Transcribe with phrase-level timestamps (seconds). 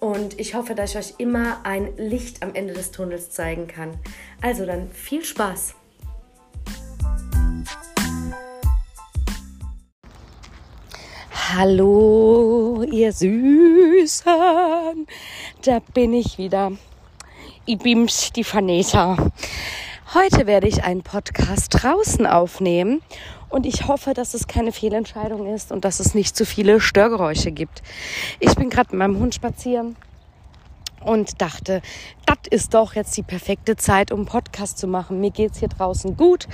[0.00, 3.98] Und ich hoffe, dass ich euch immer ein Licht am Ende des Tunnels zeigen kann.
[4.40, 5.74] Also dann viel Spaß!
[11.54, 14.28] Hallo, ihr Süßen!
[15.62, 16.72] Da bin ich wieder.
[17.66, 19.16] Ich bin's, die Vanessa.
[20.14, 23.02] Heute werde ich einen Podcast draußen aufnehmen
[23.48, 27.50] und ich hoffe, dass es keine Fehlentscheidung ist und dass es nicht zu viele Störgeräusche
[27.50, 27.82] gibt.
[28.40, 29.96] Ich bin gerade mit meinem Hund spazieren
[31.00, 31.80] und dachte,
[32.26, 35.20] das ist doch jetzt die perfekte Zeit, um Podcast zu machen.
[35.20, 36.48] Mir geht's hier draußen gut,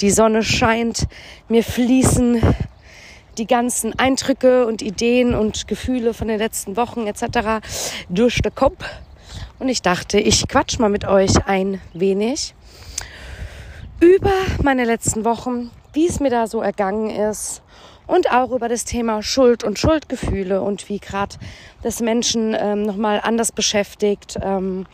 [0.00, 1.06] die Sonne scheint,
[1.48, 2.40] mir fließen
[3.36, 7.64] die ganzen Eindrücke und Ideen und Gefühle von den letzten Wochen etc.
[8.08, 8.84] durch den Kopf.
[9.58, 12.54] Und ich dachte, ich quatsch mal mit euch ein wenig
[14.00, 17.60] über meine letzten Wochen, wie es mir da so ergangen ist
[18.06, 21.34] und auch über das Thema Schuld und Schuldgefühle und wie gerade
[21.82, 24.86] das Menschen ähm, nochmal anders beschäftigt ähm,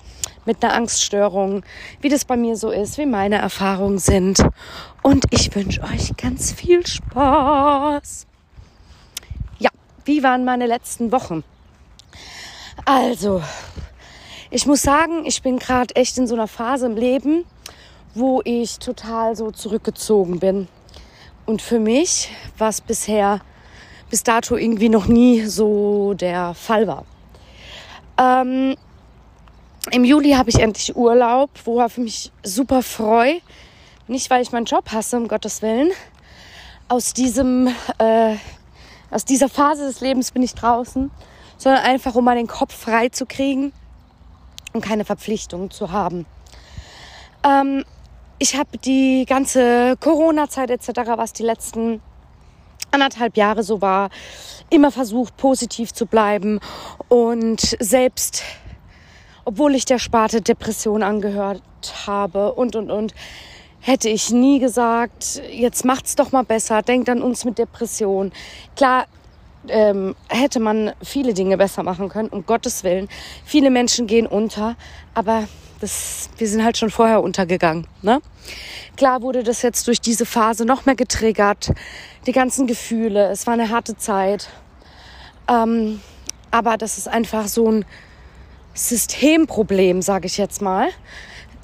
[0.46, 1.62] mit einer Angststörung,
[2.00, 4.42] wie das bei mir so ist, wie meine Erfahrungen sind.
[5.02, 8.26] Und ich wünsche euch ganz viel Spaß.
[9.58, 9.68] Ja,
[10.06, 11.44] wie waren meine letzten Wochen?
[12.86, 13.42] Also,
[14.50, 17.44] ich muss sagen, ich bin gerade echt in so einer Phase im Leben,
[18.14, 20.66] wo ich total so zurückgezogen bin.
[21.46, 23.40] Und für mich, was bisher
[24.10, 27.04] bis dato irgendwie noch nie so der Fall war.
[28.18, 28.76] Ähm,
[29.90, 33.40] Im Juli habe ich endlich Urlaub, worauf ich mich super freue.
[34.06, 35.90] Nicht, weil ich meinen Job hasse, um Gottes Willen.
[36.88, 37.68] Aus diesem,
[37.98, 38.36] äh,
[39.10, 41.10] aus dieser Phase des Lebens bin ich draußen,
[41.56, 43.72] sondern einfach, um mal den Kopf frei zu kriegen
[44.72, 46.26] und keine Verpflichtungen zu haben.
[47.42, 47.84] Ähm,
[48.38, 52.00] ich habe die ganze Corona-Zeit etc., was die letzten
[52.90, 54.10] anderthalb Jahre so war,
[54.70, 56.60] immer versucht, positiv zu bleiben
[57.08, 58.42] und selbst,
[59.44, 61.62] obwohl ich der Sparte Depression angehört
[62.06, 63.14] habe und, und, und,
[63.80, 68.32] hätte ich nie gesagt, jetzt macht's doch mal besser, denkt an uns mit Depression.
[68.76, 69.04] Klar,
[69.68, 73.08] ähm, hätte man viele Dinge besser machen können, um Gottes Willen.
[73.44, 74.76] Viele Menschen gehen unter,
[75.14, 75.48] aber
[75.84, 77.86] das, wir sind halt schon vorher untergegangen.
[78.00, 78.22] Ne?
[78.96, 81.72] Klar wurde das jetzt durch diese Phase noch mehr getriggert,
[82.26, 83.28] die ganzen Gefühle.
[83.30, 84.48] Es war eine harte Zeit.
[85.46, 86.00] Ähm,
[86.50, 87.84] aber das ist einfach so ein
[88.72, 90.88] Systemproblem, sage ich jetzt mal,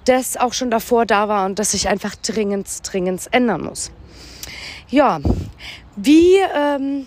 [0.04, 3.91] das auch schon davor da war und das sich einfach dringend, dringend ändern muss.
[4.88, 5.20] Ja,
[5.97, 7.06] wie ähm,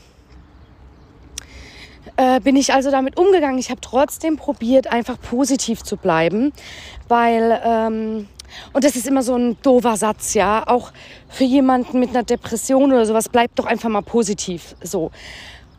[2.17, 3.59] äh, bin ich also damit umgegangen.
[3.59, 6.53] Ich habe trotzdem probiert, einfach positiv zu bleiben,
[7.07, 8.27] weil ähm,
[8.71, 10.67] und das ist immer so ein doofer Satz, ja.
[10.67, 10.91] Auch
[11.27, 14.75] für jemanden mit einer Depression oder sowas, bleibt doch einfach mal positiv.
[14.81, 15.11] So.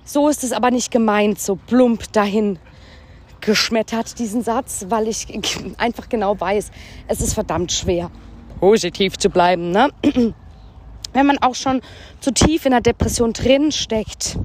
[0.05, 2.59] So ist es aber nicht gemeint, so plump dahin
[3.41, 5.27] geschmettert, diesen Satz, weil ich
[5.79, 6.71] einfach genau weiß,
[7.09, 8.11] es ist verdammt schwer,
[8.61, 9.91] positiv zu bleiben, ne?
[11.15, 11.81] wenn man auch schon
[12.21, 14.39] zu tief in der Depression drin steckt,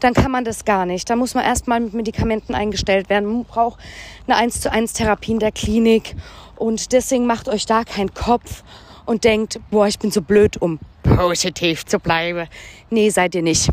[0.00, 1.10] dann kann man das gar nicht.
[1.10, 3.26] Da muss man erstmal mit Medikamenten eingestellt werden.
[3.32, 3.80] Man braucht
[4.26, 6.14] eine 1 zu 1 Therapie in der Klinik.
[6.56, 8.62] Und deswegen macht euch da keinen Kopf
[9.04, 12.46] und denkt, boah, ich bin so blöd, um positiv zu bleiben.
[12.90, 13.68] Nee, seid ihr nicht.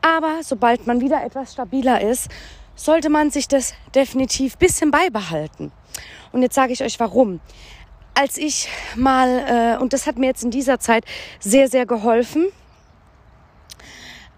[0.00, 2.28] Aber sobald man wieder etwas stabiler ist,
[2.76, 5.72] sollte man sich das definitiv bisschen beibehalten.
[6.32, 7.40] Und jetzt sage ich euch warum
[8.14, 11.04] als ich mal, äh, und das hat mir jetzt in dieser Zeit
[11.40, 12.46] sehr, sehr geholfen,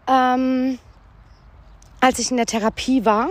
[0.08, 0.78] ähm,
[2.00, 3.30] als ich in der Therapie war,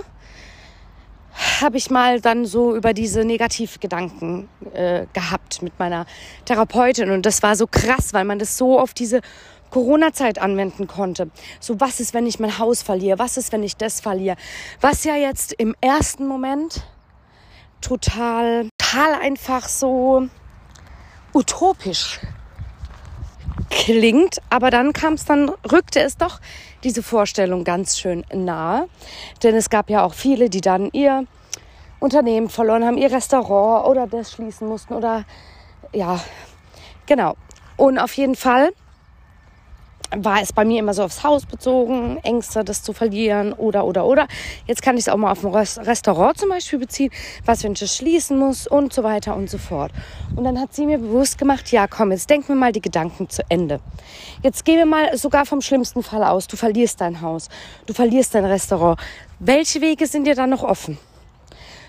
[1.62, 6.06] habe ich mal dann so über diese Negativgedanken äh, gehabt mit meiner
[6.46, 7.12] Therapeutin.
[7.12, 9.22] Und das war so krass, weil man das so auf diese
[9.70, 11.30] Corona-Zeit anwenden konnte.
[11.60, 13.20] So, was ist, wenn ich mein Haus verliere?
[13.20, 14.38] Was ist, wenn ich das verliere?
[14.80, 16.84] Was ja jetzt im ersten Moment
[17.82, 20.28] total, total einfach so
[21.34, 22.20] utopisch
[23.70, 26.40] klingt, aber dann kam es dann, rückte es doch
[26.84, 28.88] diese Vorstellung ganz schön nahe.
[29.44, 31.26] Denn es gab ja auch viele, die dann ihr
[32.00, 35.26] Unternehmen verloren haben, ihr Restaurant oder das schließen mussten oder
[35.94, 36.20] ja,
[37.06, 37.36] genau.
[37.78, 38.72] Und auf jeden Fall
[40.12, 44.06] war es bei mir immer so aufs Haus bezogen, Ängste, das zu verlieren oder, oder,
[44.06, 44.28] oder.
[44.68, 47.12] Jetzt kann ich es auch mal auf ein Restaurant zum Beispiel beziehen,
[47.46, 49.92] was, wenn ich es schließen muss und so weiter und so fort.
[50.36, 53.30] Und dann hat sie mir bewusst gemacht, ja komm, jetzt denken wir mal die Gedanken
[53.30, 53.80] zu Ende.
[54.44, 56.48] Jetzt gehen wir mal sogar vom schlimmsten Fall aus.
[56.48, 57.50] Du verlierst dein Haus,
[57.86, 59.00] du verlierst dein Restaurant.
[59.40, 60.98] Welche Wege sind dir dann noch offen?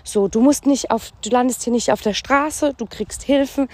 [0.03, 3.67] So, du musst nicht auf, du landest hier nicht auf der Straße, du kriegst Hilfen,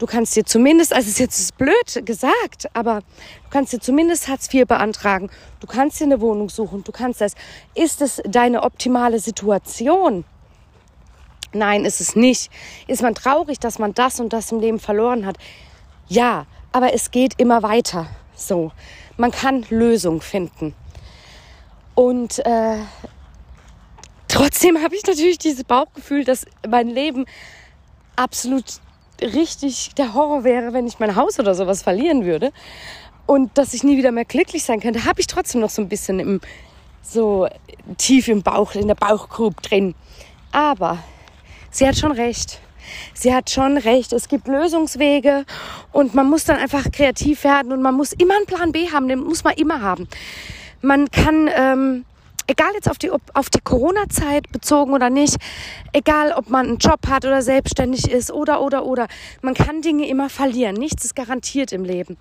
[0.00, 4.28] du kannst dir zumindest, also es ist jetzt blöd gesagt, aber du kannst dir zumindest
[4.28, 5.30] Hartz IV beantragen.
[5.60, 6.82] Du kannst dir eine Wohnung suchen.
[6.82, 7.34] Du kannst das.
[7.74, 10.24] Ist es deine optimale Situation?
[11.52, 12.50] Nein, ist es nicht.
[12.86, 15.36] Ist man traurig, dass man das und das im Leben verloren hat?
[16.08, 18.06] Ja, aber es geht immer weiter.
[18.34, 18.72] So,
[19.18, 20.74] man kann Lösungen finden.
[21.94, 22.78] Und äh,
[24.28, 27.26] trotzdem habe ich natürlich dieses Bauchgefühl, dass mein Leben
[28.16, 28.80] absolut
[29.22, 32.52] richtig der Horror wäre, wenn ich mein Haus oder sowas verlieren würde
[33.26, 35.88] und dass ich nie wieder mehr glücklich sein könnte, habe ich trotzdem noch so ein
[35.88, 36.40] bisschen im,
[37.02, 37.48] so
[37.96, 39.94] tief im Bauch, in der Bauchgrube drin.
[40.52, 40.98] Aber
[41.70, 42.60] sie hat schon recht.
[43.14, 44.12] Sie hat schon recht.
[44.12, 45.44] Es gibt Lösungswege
[45.92, 49.08] und man muss dann einfach kreativ werden und man muss immer einen Plan B haben.
[49.08, 50.08] Den muss man immer haben.
[50.82, 52.04] Man kann ähm,
[52.50, 55.36] egal jetzt auf die, auf die Corona-Zeit bezogen oder nicht,
[55.92, 59.06] egal ob man einen Job hat oder selbstständig ist oder, oder, oder,
[59.40, 60.74] man kann Dinge immer verlieren.
[60.74, 62.16] Nichts ist garantiert im Leben.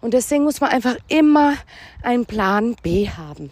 [0.00, 1.54] Und deswegen muss man einfach immer
[2.02, 3.50] einen Plan B haben.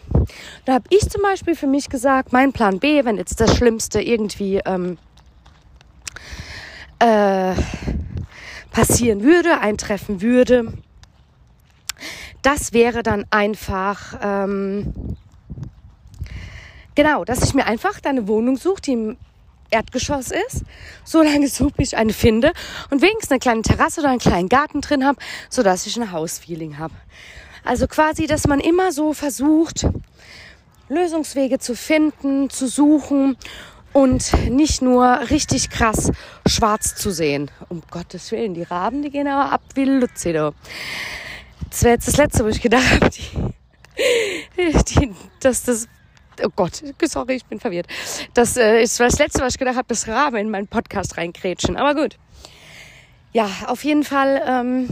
[0.65, 4.01] Da habe ich zum Beispiel für mich gesagt, mein Plan B, wenn jetzt das Schlimmste
[4.01, 4.97] irgendwie ähm,
[6.99, 7.53] äh,
[8.71, 10.73] passieren würde, eintreffen würde,
[12.41, 14.93] das wäre dann einfach ähm,
[16.95, 19.17] Genau, dass ich mir einfach eine Wohnung suche, die im
[19.69, 20.63] Erdgeschoss ist,
[21.03, 22.51] so lange suche, ich eine finde
[22.89, 25.17] und wenigstens eine kleine Terrasse oder einen kleinen Garten drin habe,
[25.49, 26.93] sodass ich ein Hausfeeling habe.
[27.63, 29.87] Also quasi, dass man immer so versucht,
[30.89, 33.37] Lösungswege zu finden, zu suchen
[33.93, 36.11] und nicht nur richtig krass
[36.45, 37.51] schwarz zu sehen.
[37.69, 40.53] Um Gottes Willen, die Raben, die gehen aber ab wie Lucido.
[41.69, 43.53] Das wäre jetzt das Letzte, wo ich gedacht habe, die,
[44.83, 45.87] die, dass das
[46.43, 47.87] oh Gott, sorry, ich bin verwirrt.
[48.33, 51.77] Das äh, ist das Letzte, was ich gedacht habe, das Rabe in meinen Podcast reinkrätschen.
[51.77, 52.17] Aber gut.
[53.33, 54.89] Ja, auf jeden Fall ähm,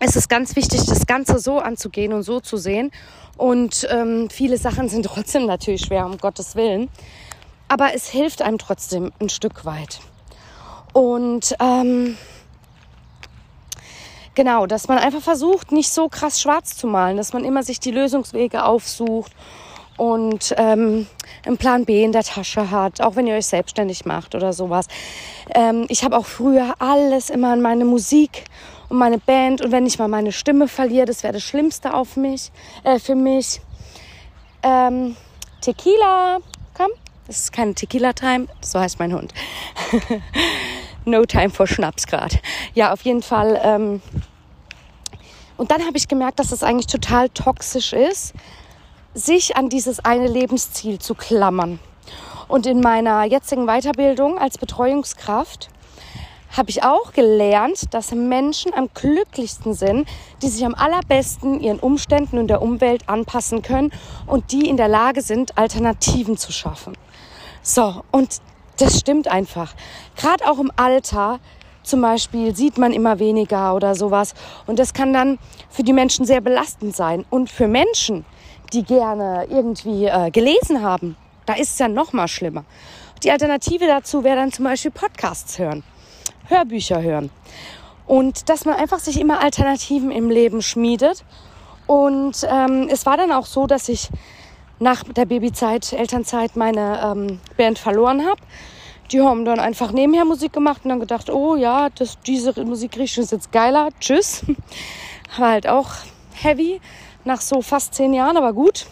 [0.00, 2.92] ist es ganz wichtig, das Ganze so anzugehen und so zu sehen.
[3.36, 6.88] Und ähm, viele Sachen sind trotzdem natürlich schwer, um Gottes Willen.
[7.68, 10.00] Aber es hilft einem trotzdem ein Stück weit.
[10.92, 12.16] Und ähm,
[14.34, 17.80] genau, dass man einfach versucht, nicht so krass schwarz zu malen, dass man immer sich
[17.80, 19.32] die Lösungswege aufsucht
[19.96, 21.06] und ähm,
[21.44, 24.86] einen Plan B in der Tasche hat, auch wenn ihr euch selbstständig macht oder sowas.
[25.54, 28.44] Ähm, ich habe auch früher alles immer in meine Musik
[28.88, 32.16] und meine Band und wenn ich mal meine Stimme verliere, das wäre das Schlimmste auf
[32.16, 32.50] mich,
[32.84, 33.60] äh, für mich.
[34.62, 35.16] Ähm,
[35.60, 36.38] Tequila,
[36.74, 36.90] komm,
[37.26, 39.32] das ist keine Tequila-Time, so heißt mein Hund.
[41.04, 42.38] no time for Schnaps gerade.
[42.74, 43.60] Ja, auf jeden Fall.
[43.62, 44.02] Ähm,
[45.56, 48.34] und dann habe ich gemerkt, dass das eigentlich total toxisch ist,
[49.16, 51.78] sich an dieses eine Lebensziel zu klammern.
[52.48, 55.70] Und in meiner jetzigen Weiterbildung als Betreuungskraft
[56.56, 60.06] habe ich auch gelernt, dass Menschen am glücklichsten sind,
[60.42, 63.90] die sich am allerbesten ihren Umständen und der Umwelt anpassen können
[64.26, 66.96] und die in der Lage sind, Alternativen zu schaffen.
[67.62, 68.40] So, und
[68.78, 69.74] das stimmt einfach.
[70.14, 71.40] Gerade auch im Alter
[71.82, 74.34] zum Beispiel sieht man immer weniger oder sowas.
[74.66, 75.38] Und das kann dann
[75.70, 77.24] für die Menschen sehr belastend sein.
[77.30, 78.24] Und für Menschen,
[78.72, 82.64] die gerne irgendwie äh, gelesen haben, da ist es ja noch mal schlimmer.
[83.22, 85.82] Die Alternative dazu wäre dann zum Beispiel Podcasts hören,
[86.48, 87.30] Hörbücher hören.
[88.06, 91.24] Und dass man einfach sich immer Alternativen im Leben schmiedet.
[91.86, 94.10] Und ähm, es war dann auch so, dass ich
[94.78, 98.40] nach der Babyzeit, Elternzeit meine ähm, Band verloren habe.
[99.12, 103.24] Die haben dann einfach nebenher Musik gemacht und dann gedacht, oh ja, das, diese Musikrichtung
[103.24, 103.88] ist jetzt geiler.
[104.00, 104.44] Tschüss.
[105.38, 105.90] War halt auch
[106.34, 106.80] heavy
[107.26, 108.86] nach so fast zehn Jahren, aber gut.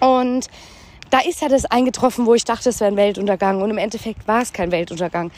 [0.00, 0.48] Und
[1.10, 3.62] da ist ja das eingetroffen, wo ich dachte, es wäre ein Weltuntergang.
[3.62, 5.30] Und im Endeffekt war es kein Weltuntergang.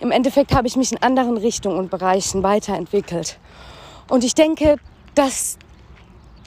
[0.00, 3.38] Im Endeffekt habe ich mich in anderen Richtungen und Bereichen weiterentwickelt.
[4.08, 4.76] Und ich denke,
[5.14, 5.58] dass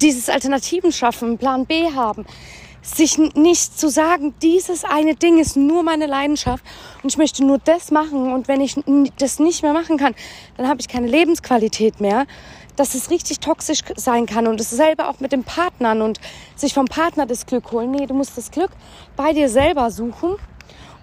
[0.02, 2.26] dieses Alternativen schaffen, Plan B haben,
[2.82, 6.64] sich nicht zu sagen, dieses eine Ding ist nur meine Leidenschaft
[7.02, 8.76] und ich möchte nur das machen und wenn ich
[9.18, 10.14] das nicht mehr machen kann,
[10.58, 12.28] dann habe ich keine Lebensqualität mehr
[12.76, 16.20] dass es richtig toxisch sein kann und dasselbe auch mit den Partnern und
[16.56, 17.92] sich vom Partner das Glück holen.
[17.92, 18.72] Nee, du musst das Glück
[19.16, 20.36] bei dir selber suchen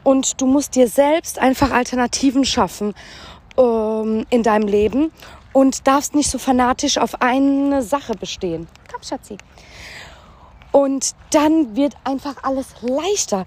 [0.05, 2.95] und du musst dir selbst einfach Alternativen schaffen
[3.57, 5.13] ähm, in deinem Leben
[5.53, 8.67] und darfst nicht so fanatisch auf eine Sache bestehen.
[8.91, 9.37] Komm, Schatzi.
[10.73, 13.45] Und dann wird einfach alles leichter.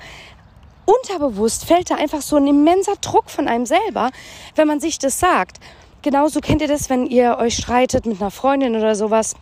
[0.86, 4.12] Unterbewusst fällt da einfach so ein immenser Druck von einem selber,
[4.56, 5.60] wenn man sich das sagt.
[6.06, 9.34] Genauso kennt ihr das, wenn ihr euch streitet mit einer Freundin oder sowas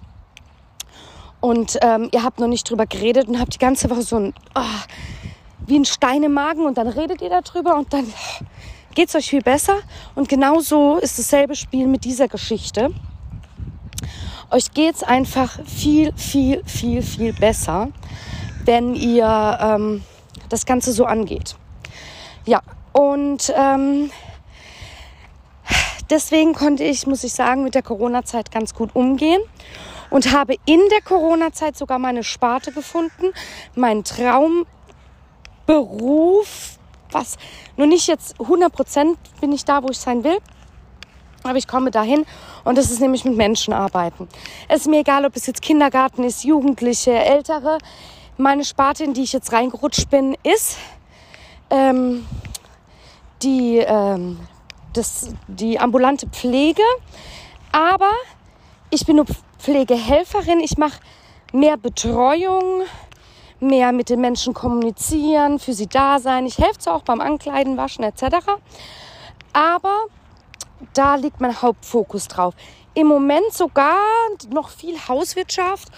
[1.42, 4.34] und ähm, ihr habt noch nicht drüber geredet und habt die ganze Woche so ein
[4.56, 4.62] oh,
[5.68, 8.08] wie ein Stein im Magen und dann redet ihr darüber und dann
[8.96, 9.80] geht es euch viel besser.
[10.16, 12.92] Und genauso ist dasselbe Spiel mit dieser Geschichte.
[14.50, 17.90] Euch geht es einfach viel, viel, viel, viel besser,
[18.64, 20.02] wenn ihr ähm,
[20.48, 21.58] das Ganze so angeht.
[22.46, 22.62] Ja,
[22.94, 24.12] und ähm,
[26.14, 29.42] deswegen konnte ich, muss ich sagen, mit der Corona-Zeit ganz gut umgehen
[30.12, 33.34] und habe in der Corona-Zeit sogar meine Sparte gefunden,
[33.76, 34.68] meinen Traumberuf,
[37.12, 37.38] was
[37.78, 40.38] nur nicht jetzt 100 Prozent bin ich da, wo ich sein will.
[41.42, 42.26] Aber ich komme dahin
[42.64, 44.30] und das ist nämlich mit Menschen arbeiten.
[44.70, 47.80] Es ist mir egal, ob es jetzt Kindergarten ist, Jugendliche, Ältere.
[48.38, 50.78] Meine Sparte, in die ich jetzt reingerutscht bin, ist
[51.70, 52.26] ähm,
[53.42, 54.40] die ähm,
[54.94, 56.84] das, die ambulante Pflege.
[57.72, 58.12] Aber
[58.90, 59.26] ich bin nur
[59.60, 60.60] Pflegehelferin.
[60.60, 61.00] Ich mache
[61.52, 62.84] mehr Betreuung,
[63.60, 66.46] mehr mit den Menschen kommunizieren, für sie da sein.
[66.46, 68.36] Ich helfe zwar auch beim Ankleiden, Waschen etc.
[69.54, 70.06] Aber
[70.94, 72.54] da liegt mein Hauptfokus drauf.
[72.94, 73.98] Im Moment sogar
[74.52, 75.90] noch viel Hauswirtschaft.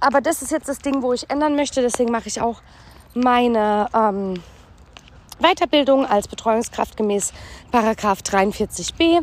[0.00, 1.82] Aber das ist jetzt das Ding, wo ich ändern möchte.
[1.82, 2.62] Deswegen mache ich auch
[3.14, 4.42] meine ähm,
[5.40, 7.32] Weiterbildung als Betreuungskraft gemäß
[7.70, 9.22] Paragraph 43b.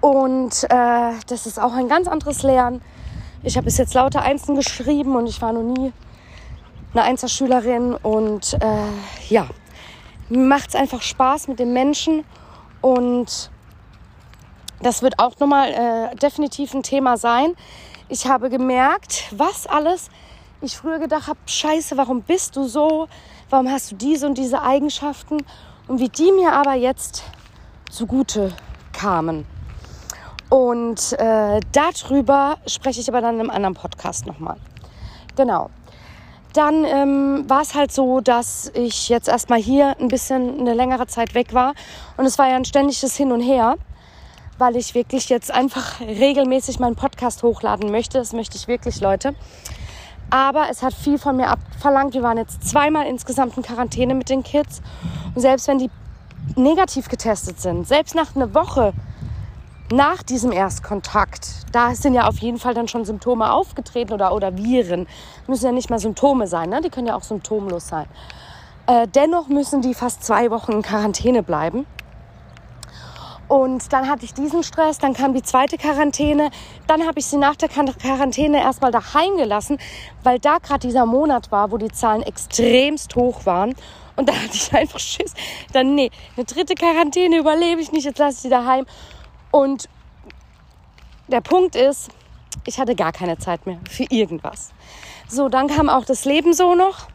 [0.00, 2.80] Und äh, das ist auch ein ganz anderes Lernen.
[3.42, 5.92] Ich habe bis jetzt lauter Einsen geschrieben und ich war noch nie
[6.92, 7.94] eine Einzelschülerin.
[7.94, 9.46] Und äh, ja,
[10.28, 12.24] macht es einfach Spaß mit den Menschen.
[12.80, 13.50] Und
[14.82, 15.72] das wird auch nochmal
[16.12, 17.54] äh, definitiv ein Thema sein.
[18.08, 20.10] Ich habe gemerkt, was alles
[20.62, 23.08] ich früher gedacht habe, scheiße, warum bist du so?
[23.50, 25.38] Warum hast du diese und diese Eigenschaften
[25.88, 27.24] und wie die mir aber jetzt
[27.90, 28.52] zugute
[28.92, 29.44] kamen.
[30.48, 34.56] Und äh, darüber spreche ich aber dann in einem anderen Podcast nochmal.
[35.36, 35.70] Genau.
[36.52, 41.06] Dann ähm, war es halt so, dass ich jetzt erstmal hier ein bisschen eine längere
[41.06, 41.74] Zeit weg war.
[42.16, 43.76] Und es war ja ein ständiges Hin und Her,
[44.58, 48.18] weil ich wirklich jetzt einfach regelmäßig meinen Podcast hochladen möchte.
[48.18, 49.36] Das möchte ich wirklich, Leute.
[50.30, 52.14] Aber es hat viel von mir abverlangt.
[52.14, 54.80] Wir waren jetzt zweimal insgesamt in Quarantäne mit den Kids.
[55.34, 55.90] Und selbst wenn die
[56.56, 58.92] negativ getestet sind, selbst nach einer Woche
[59.92, 64.56] nach diesem Erstkontakt, da sind ja auf jeden Fall dann schon Symptome aufgetreten oder, oder
[64.56, 65.08] Viren.
[65.48, 66.80] Müssen ja nicht mal Symptome sein, ne?
[66.80, 68.06] die können ja auch symptomlos sein.
[68.86, 71.86] Äh, dennoch müssen die fast zwei Wochen in Quarantäne bleiben.
[73.50, 76.52] Und dann hatte ich diesen Stress, dann kam die zweite Quarantäne,
[76.86, 79.78] dann habe ich sie nach der Quarantäne erstmal daheim gelassen,
[80.22, 83.74] weil da gerade dieser Monat war, wo die Zahlen extremst hoch waren.
[84.14, 85.34] Und da hatte ich einfach Schiss.
[85.72, 88.86] Dann, nee, eine dritte Quarantäne überlebe ich nicht, jetzt lasse ich sie daheim.
[89.50, 89.88] Und
[91.26, 92.10] der Punkt ist,
[92.66, 94.70] ich hatte gar keine Zeit mehr für irgendwas.
[95.26, 97.08] So, dann kam auch das Leben so noch.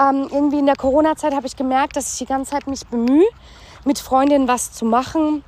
[0.00, 3.28] Ähm, irgendwie in der Corona-Zeit habe ich gemerkt, dass ich die ganze Zeit mich bemühe,
[3.84, 5.44] mit Freundinnen was zu machen,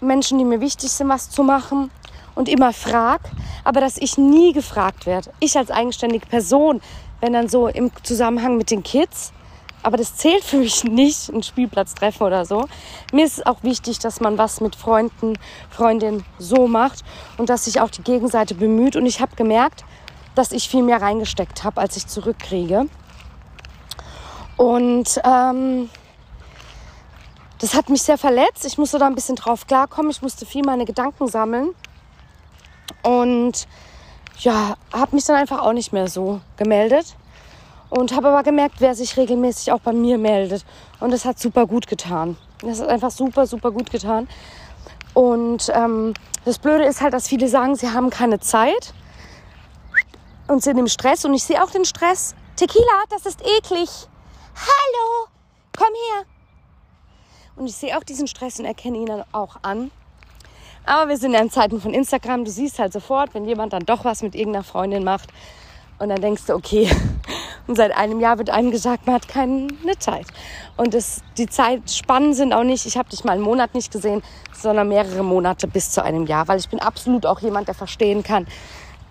[0.00, 1.90] Menschen, die mir wichtig sind, was zu machen
[2.34, 3.20] und immer frag,
[3.64, 5.30] aber dass ich nie gefragt werde.
[5.40, 6.80] Ich als eigenständige Person,
[7.20, 9.32] wenn dann so im Zusammenhang mit den Kids,
[9.82, 12.66] aber das zählt für mich nicht, ein Spielplatztreffen oder so.
[13.12, 15.38] Mir ist es auch wichtig, dass man was mit Freunden,
[15.70, 17.04] Freundinnen so macht
[17.38, 18.96] und dass sich auch die Gegenseite bemüht.
[18.96, 19.84] Und ich habe gemerkt,
[20.34, 22.86] dass ich viel mehr reingesteckt habe, als ich zurückkriege.
[24.56, 25.88] Und ähm,
[27.58, 28.64] das hat mich sehr verletzt.
[28.64, 30.10] Ich musste da ein bisschen drauf klarkommen.
[30.10, 31.74] Ich musste viel meine Gedanken sammeln.
[33.02, 33.66] Und
[34.38, 37.16] ja, habe mich dann einfach auch nicht mehr so gemeldet.
[37.90, 40.64] Und habe aber gemerkt, wer sich regelmäßig auch bei mir meldet.
[41.00, 42.36] Und das hat super gut getan.
[42.60, 44.28] Das hat einfach super, super gut getan.
[45.14, 48.92] Und ähm, das Blöde ist halt, dass viele sagen, sie haben keine Zeit
[50.46, 51.24] und sind im Stress.
[51.24, 52.34] Und ich sehe auch den Stress.
[52.56, 53.88] Tequila, das ist eklig.
[54.54, 55.28] Hallo,
[55.76, 56.37] komm her.
[57.58, 59.90] Und ich sehe auch diesen Stress und erkenne ihn dann auch an.
[60.86, 62.44] Aber wir sind ja in Zeiten von Instagram.
[62.44, 65.30] Du siehst halt sofort, wenn jemand dann doch was mit irgendeiner Freundin macht.
[65.98, 66.88] Und dann denkst du, okay,
[67.68, 70.26] Und seit einem Jahr wird einem gesagt, man hat keine Zeit.
[70.78, 74.22] Und das, die Zeitspannen sind auch nicht, ich habe dich mal einen Monat nicht gesehen,
[74.54, 76.48] sondern mehrere Monate bis zu einem Jahr.
[76.48, 78.46] Weil ich bin absolut auch jemand, der verstehen kann,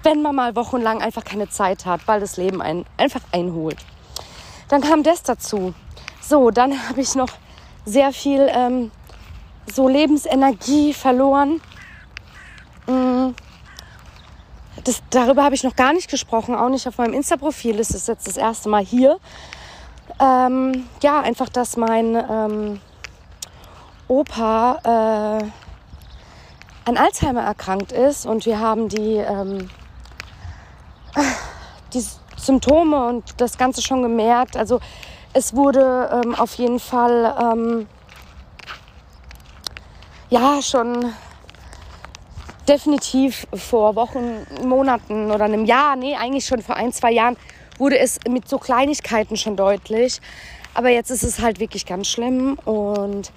[0.02, 3.78] wenn man mal wochenlang einfach keine Zeit hat, weil das Leben einen einfach einholt.
[4.70, 5.76] Dann kam das dazu.
[6.20, 7.30] So, dann habe ich noch
[7.88, 8.92] sehr viel ähm,
[9.74, 11.62] so Lebensenergie verloren.
[12.86, 13.30] Mm.
[14.84, 17.78] Das, darüber habe ich noch gar nicht gesprochen, auch nicht auf meinem Insta-Profil.
[17.78, 19.20] Das ist jetzt das erste Mal hier.
[20.20, 22.80] Ähm, ja, einfach, dass mein ähm,
[24.08, 25.46] Opa äh,
[26.90, 29.70] an Alzheimer erkrankt ist und wir haben die, ähm,
[31.94, 32.04] die
[32.38, 34.56] Symptome und das Ganze schon gemerkt.
[34.56, 34.80] Also
[35.38, 37.88] es wurde ähm, auf jeden Fall ähm,
[40.32, 41.14] ja schon
[42.68, 47.38] definitiv vor Wochen, Monaten oder einem Jahr, nee, eigentlich schon vor ein, zwei Jahren,
[47.78, 50.20] wurde es mit so Kleinigkeiten schon deutlich.
[50.74, 53.32] Aber jetzt ist es halt wirklich ganz schlimm und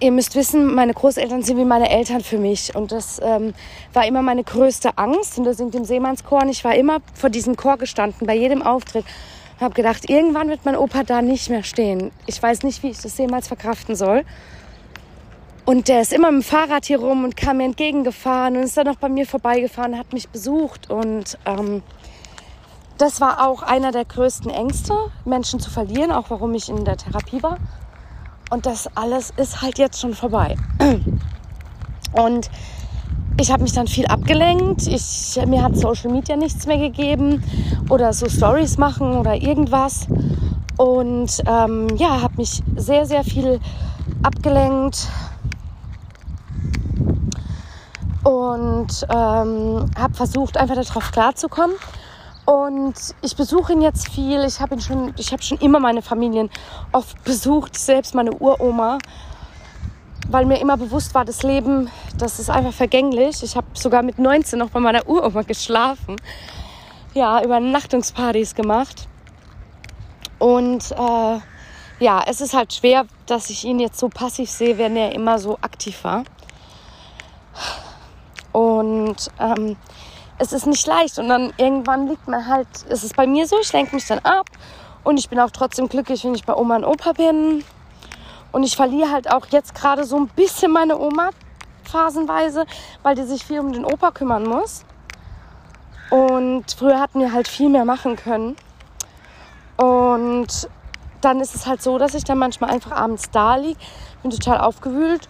[0.00, 2.74] ihr müsst wissen, meine Großeltern sind wie meine Eltern für mich.
[2.74, 3.54] Und das ähm,
[3.92, 5.38] war immer meine größte Angst.
[5.38, 6.42] Und das singt im Seemannschor.
[6.42, 9.04] Und ich war immer vor diesem Chor gestanden, bei jedem Auftritt.
[9.60, 12.12] Habe gedacht, irgendwann wird mein Opa da nicht mehr stehen.
[12.26, 14.24] Ich weiß nicht, wie ich das jemals verkraften soll.
[15.64, 18.76] Und der ist immer mit dem Fahrrad hier rum und kam mir entgegengefahren und ist
[18.76, 20.88] dann noch bei mir vorbeigefahren, hat mich besucht.
[20.90, 21.82] Und ähm,
[22.96, 26.96] das war auch einer der größten Ängste, Menschen zu verlieren, auch warum ich in der
[26.96, 27.58] Therapie war.
[28.50, 30.56] Und das alles ist halt jetzt schon vorbei.
[32.12, 32.50] Und
[33.40, 34.86] ich habe mich dann viel abgelenkt.
[34.86, 37.42] Ich, mir hat Social Media nichts mehr gegeben
[37.88, 40.06] oder so Stories machen oder irgendwas.
[40.76, 43.60] Und ähm, ja, habe mich sehr, sehr viel
[44.22, 45.08] abgelenkt,
[48.28, 51.76] und ähm, habe versucht, einfach darauf klarzukommen.
[52.44, 54.44] Und ich besuche ihn jetzt viel.
[54.44, 56.50] Ich habe ihn schon, ich habe schon immer meine Familien
[56.92, 58.98] oft besucht, selbst meine Uroma,
[60.28, 63.42] weil mir immer bewusst war, das Leben, das ist einfach vergänglich.
[63.42, 66.16] Ich habe sogar mit 19 noch bei meiner Uroma geschlafen,
[67.14, 69.08] ja, Übernachtungspartys gemacht.
[70.38, 71.38] Und äh,
[71.98, 75.38] ja, es ist halt schwer, dass ich ihn jetzt so passiv sehe, wenn er immer
[75.38, 76.24] so aktiv war.
[78.52, 79.76] Und ähm,
[80.38, 81.18] es ist nicht leicht.
[81.18, 84.20] Und dann irgendwann liegt man halt, es ist bei mir so, ich lenke mich dann
[84.20, 84.46] ab.
[85.04, 87.64] Und ich bin auch trotzdem glücklich, wenn ich bei Oma und Opa bin.
[88.58, 91.30] Und ich verliere halt auch jetzt gerade so ein bisschen meine Oma
[91.84, 92.66] phasenweise,
[93.04, 94.84] weil die sich viel um den Opa kümmern muss.
[96.10, 98.56] Und früher hatten wir halt viel mehr machen können.
[99.76, 100.68] Und
[101.20, 103.78] dann ist es halt so, dass ich dann manchmal einfach abends da liege,
[104.22, 105.28] bin total aufgewühlt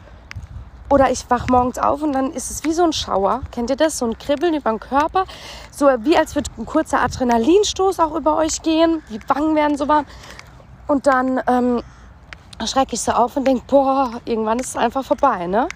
[0.88, 3.43] oder ich wach morgens auf und dann ist es wie so ein Schauer.
[3.53, 3.99] Kennt ihr das?
[3.99, 5.27] So ein Kribbeln über den Körper.
[5.71, 9.03] So wie als würde ein kurzer Adrenalinstoß auch über euch gehen.
[9.11, 10.07] Die Wangen werden so warm.
[10.87, 11.83] Und dann ähm,
[12.66, 15.68] schrecke ich so auf und denke, boah, irgendwann ist es einfach vorbei, ne?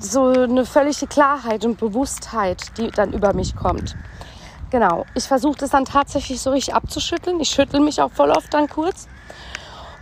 [0.00, 3.96] So eine völlige Klarheit und Bewusstheit, die dann über mich kommt.
[4.70, 5.06] Genau.
[5.14, 7.40] Ich versuche das dann tatsächlich so richtig abzuschütteln.
[7.40, 9.08] Ich schüttel mich auch voll oft dann kurz.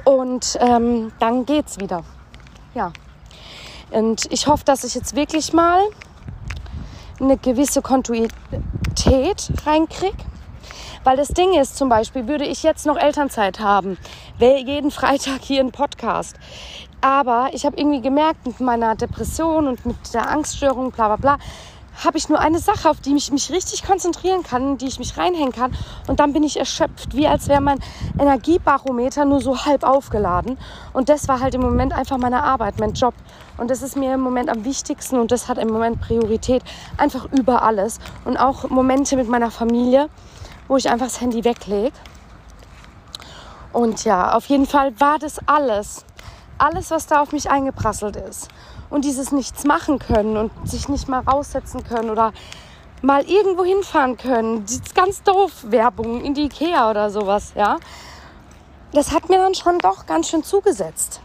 [0.04, 2.02] Und ähm, dann geht's wieder.
[2.74, 2.92] Ja.
[3.90, 5.80] Und ich hoffe, dass ich jetzt wirklich mal
[7.20, 10.16] eine gewisse Kontinuität reinkriege.
[11.04, 13.98] Weil das Ding ist zum Beispiel, würde ich jetzt noch Elternzeit haben,
[14.38, 16.36] wäre jeden Freitag hier ein Podcast.
[17.00, 21.38] Aber ich habe irgendwie gemerkt, mit meiner Depression und mit der Angststörung, bla bla bla,
[22.04, 24.98] habe ich nur eine Sache, auf die ich mich richtig konzentrieren kann, in die ich
[24.98, 25.74] mich reinhängen kann.
[26.06, 27.80] Und dann bin ich erschöpft, wie als wäre mein
[28.18, 30.58] Energiebarometer nur so halb aufgeladen.
[30.92, 33.14] Und das war halt im Moment einfach meine Arbeit, mein Job.
[33.56, 36.62] Und das ist mir im Moment am wichtigsten und das hat im Moment Priorität.
[36.96, 37.98] Einfach über alles.
[38.24, 40.08] Und auch Momente mit meiner Familie,
[40.68, 41.92] wo ich einfach das Handy weglege.
[43.72, 46.04] Und ja, auf jeden Fall war das alles.
[46.58, 48.48] Alles, was da auf mich eingeprasselt ist
[48.90, 52.32] und dieses Nichts machen können und sich nicht mal raussetzen können oder
[53.02, 54.62] mal irgendwo hinfahren können.
[54.64, 57.76] Das ist ganz doof, Werbung in die Ikea oder sowas, ja.
[58.92, 61.20] Das hat mir dann schon doch ganz schön zugesetzt.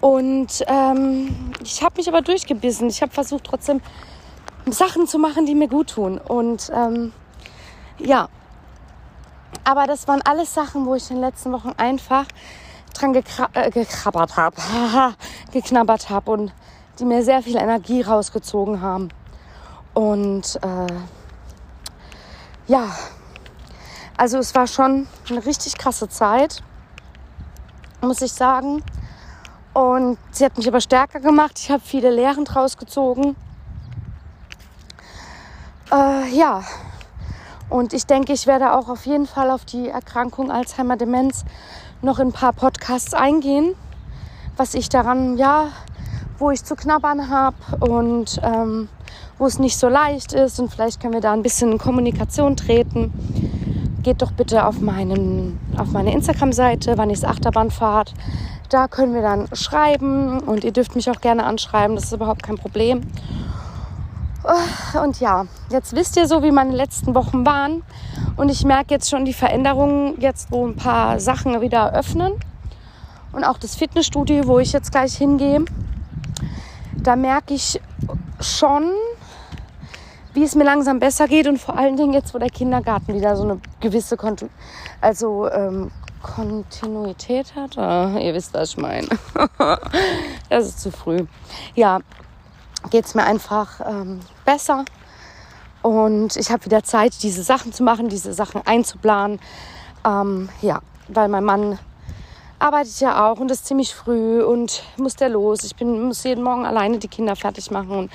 [0.00, 2.88] Und ähm, ich habe mich aber durchgebissen.
[2.88, 3.80] Ich habe versucht trotzdem
[4.66, 6.18] Sachen zu machen, die mir gut tun.
[6.18, 7.12] Und ähm,
[7.98, 8.28] ja,
[9.64, 12.26] aber das waren alles Sachen, wo ich in den letzten Wochen einfach
[12.94, 14.56] dran gekra äh, gekrabbert habe,
[15.52, 16.52] geknabbert habe und
[16.98, 19.08] die mir sehr viel Energie rausgezogen haben.
[19.94, 20.92] Und äh,
[22.66, 22.88] ja,
[24.16, 26.62] also es war schon eine richtig krasse Zeit,
[28.00, 28.82] muss ich sagen.
[29.72, 31.58] Und sie hat mich aber stärker gemacht.
[31.58, 33.36] Ich habe viele Lehren draus gezogen.
[35.92, 36.62] Äh, ja,
[37.70, 41.44] Und ich denke, ich werde auch auf jeden Fall auf die Erkrankung Alzheimer-Demenz
[42.02, 43.74] noch in ein paar Podcasts eingehen,
[44.56, 45.68] was ich daran, ja,
[46.38, 48.88] wo ich zu knabbern habe und ähm,
[49.38, 50.58] wo es nicht so leicht ist.
[50.58, 53.12] Und vielleicht können wir da ein bisschen in Kommunikation treten.
[54.02, 58.14] Geht doch bitte auf, meinen, auf meine Instagram-Seite, wann ich Achterbahnfahrt.
[58.68, 62.42] Da können wir dann schreiben und ihr dürft mich auch gerne anschreiben, das ist überhaupt
[62.42, 63.02] kein Problem.
[65.02, 67.82] Und ja, jetzt wisst ihr so, wie meine letzten Wochen waren.
[68.36, 72.32] Und ich merke jetzt schon die Veränderungen, jetzt wo ein paar Sachen wieder öffnen.
[73.32, 75.64] Und auch das Fitnessstudio, wo ich jetzt gleich hingehe.
[76.96, 77.80] Da merke ich
[78.40, 78.90] schon,
[80.32, 81.46] wie es mir langsam besser geht.
[81.46, 84.48] Und vor allen Dingen jetzt, wo der Kindergarten wieder so eine gewisse Kontu
[85.00, 85.90] also, ähm,
[86.22, 87.78] Kontinuität hat.
[87.78, 89.08] Ah, ihr wisst, was ich meine.
[90.50, 91.24] das ist zu früh.
[91.74, 92.00] Ja,
[92.88, 94.84] geht es mir einfach ähm, besser.
[95.82, 99.40] Und ich habe wieder Zeit, diese Sachen zu machen, diese Sachen einzuplanen.
[100.04, 101.78] Ähm, ja, weil mein Mann
[102.58, 105.64] arbeitet ja auch und ist ziemlich früh und muss der los.
[105.64, 107.90] Ich bin, muss jeden Morgen alleine die Kinder fertig machen.
[107.90, 108.12] Und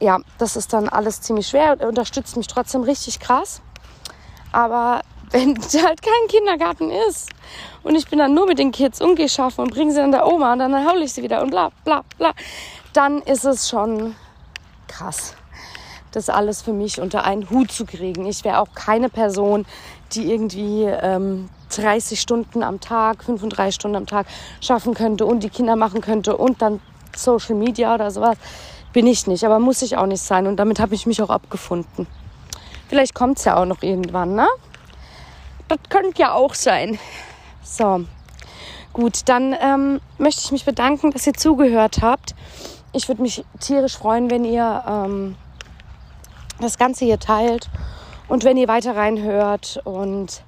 [0.00, 1.76] ja, das ist dann alles ziemlich schwer.
[1.78, 3.62] Er unterstützt mich trotzdem richtig krass.
[4.52, 7.30] Aber wenn halt kein Kindergarten ist
[7.82, 10.52] und ich bin dann nur mit den Kids umgeschaffen und bringe sie dann der Oma
[10.52, 12.32] und dann haule ich sie wieder und bla bla bla,
[12.96, 14.14] dann ist es schon
[14.88, 15.34] krass,
[16.12, 18.24] das alles für mich unter einen Hut zu kriegen.
[18.26, 19.66] Ich wäre auch keine Person,
[20.12, 24.26] die irgendwie ähm, 30 Stunden am Tag, 35 Stunden am Tag
[24.60, 26.80] schaffen könnte und die Kinder machen könnte und dann
[27.16, 28.36] Social Media oder sowas.
[28.92, 31.30] Bin ich nicht, aber muss ich auch nicht sein und damit habe ich mich auch
[31.30, 32.06] abgefunden.
[32.88, 34.46] Vielleicht kommt es ja auch noch irgendwann, ne?
[35.66, 36.98] Das könnte ja auch sein.
[37.62, 38.04] So,
[38.92, 42.34] gut, dann ähm, möchte ich mich bedanken, dass ihr zugehört habt.
[42.94, 45.34] Ich würde mich tierisch freuen, wenn ihr ähm,
[46.60, 47.68] das Ganze hier teilt
[48.28, 49.80] und wenn ihr weiter reinhört.
[49.84, 50.44] Und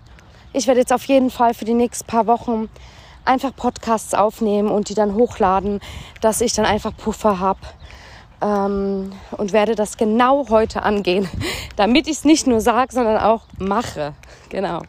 [0.52, 2.68] ich werde jetzt auf jeden Fall für die nächsten paar Wochen
[3.24, 5.80] einfach Podcasts aufnehmen und die dann hochladen,
[6.20, 7.58] dass ich dann einfach Puffer habe
[8.40, 11.28] ähm, und werde das genau heute angehen,
[11.76, 14.14] damit ich es nicht nur sage, sondern auch mache.
[14.50, 14.82] Genau.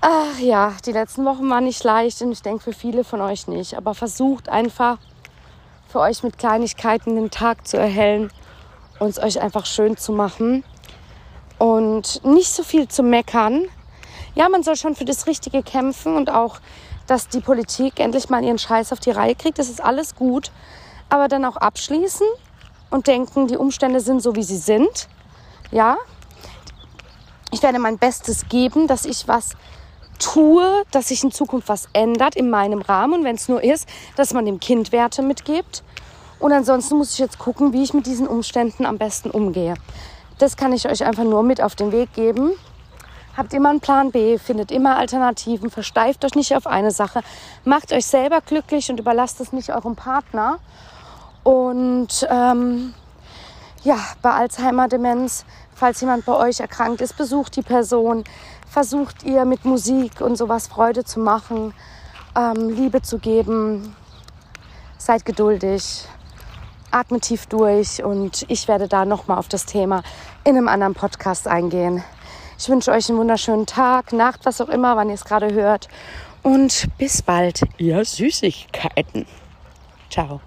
[0.00, 3.48] Ach ja, die letzten Wochen waren nicht leicht und ich denke für viele von euch
[3.48, 3.76] nicht.
[3.76, 4.98] Aber versucht einfach
[5.88, 8.30] für euch mit Kleinigkeiten den Tag zu erhellen
[8.98, 10.64] und es euch einfach schön zu machen
[11.58, 13.68] und nicht so viel zu meckern.
[14.34, 16.60] Ja, man soll schon für das Richtige kämpfen und auch,
[17.06, 19.58] dass die Politik endlich mal ihren Scheiß auf die Reihe kriegt.
[19.58, 20.50] Das ist alles gut
[21.08, 22.26] aber dann auch abschließen
[22.90, 25.08] und denken, die Umstände sind so, wie sie sind.
[25.70, 25.96] Ja,
[27.50, 29.56] ich werde mein Bestes geben, dass ich was
[30.18, 33.20] tue, dass sich in Zukunft was ändert in meinem Rahmen.
[33.20, 35.82] Und wenn es nur ist, dass man dem Kind Werte mitgibt.
[36.38, 39.74] Und ansonsten muss ich jetzt gucken, wie ich mit diesen Umständen am besten umgehe.
[40.38, 42.52] Das kann ich euch einfach nur mit auf den Weg geben.
[43.36, 47.20] Habt immer einen Plan B, findet immer Alternativen, versteift euch nicht auf eine Sache,
[47.64, 50.58] macht euch selber glücklich und überlasst es nicht eurem Partner.
[51.42, 52.94] Und ähm,
[53.82, 58.24] ja, bei Alzheimer-Demenz, falls jemand bei euch erkrankt ist, besucht die Person,
[58.76, 61.72] versucht ihr mit Musik und sowas Freude zu machen,
[62.36, 63.96] ähm, Liebe zu geben.
[64.98, 66.04] Seid geduldig,
[66.90, 70.02] atmet tief durch und ich werde da nochmal auf das Thema
[70.44, 72.04] in einem anderen Podcast eingehen.
[72.58, 75.88] Ich wünsche euch einen wunderschönen Tag, Nacht, was auch immer, wann ihr es gerade hört.
[76.42, 79.24] Und bis bald, ihr Süßigkeiten.
[80.10, 80.42] Ciao.